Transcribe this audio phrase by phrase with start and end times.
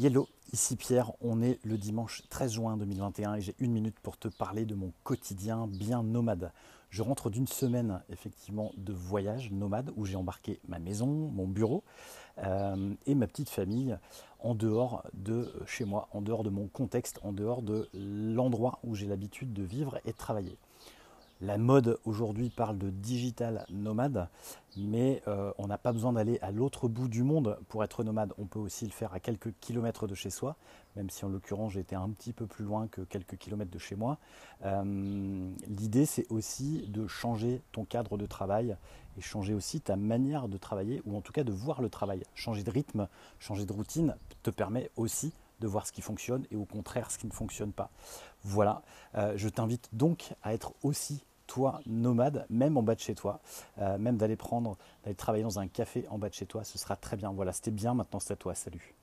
[0.00, 4.16] Hello, ici Pierre, on est le dimanche 13 juin 2021 et j'ai une minute pour
[4.16, 6.50] te parler de mon quotidien bien nomade.
[6.88, 11.84] Je rentre d'une semaine effectivement de voyage nomade où j'ai embarqué ma maison, mon bureau
[12.38, 13.98] euh, et ma petite famille
[14.38, 18.94] en dehors de chez moi, en dehors de mon contexte, en dehors de l'endroit où
[18.94, 20.56] j'ai l'habitude de vivre et de travailler.
[21.44, 24.28] La mode aujourd'hui parle de digital nomade,
[24.76, 28.32] mais euh, on n'a pas besoin d'aller à l'autre bout du monde pour être nomade.
[28.38, 30.54] On peut aussi le faire à quelques kilomètres de chez soi,
[30.94, 33.96] même si en l'occurrence j'étais un petit peu plus loin que quelques kilomètres de chez
[33.96, 34.18] moi.
[34.64, 38.76] Euh, l'idée c'est aussi de changer ton cadre de travail
[39.18, 42.22] et changer aussi ta manière de travailler, ou en tout cas de voir le travail.
[42.36, 43.08] Changer de rythme,
[43.40, 44.14] changer de routine
[44.44, 47.72] te permet aussi de voir ce qui fonctionne et au contraire ce qui ne fonctionne
[47.72, 47.90] pas.
[48.44, 48.82] Voilà,
[49.16, 53.40] euh, je t'invite donc à être aussi toi nomade, même en bas de chez toi,
[53.78, 56.78] euh, même d'aller prendre, d'aller travailler dans un café en bas de chez toi, ce
[56.78, 57.30] sera très bien.
[57.30, 58.94] Voilà, c'était bien, maintenant c'est à toi, salut.